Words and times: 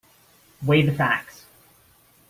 Weigh 0.65 0.81
the 0.81 0.93
facts. 0.93 1.45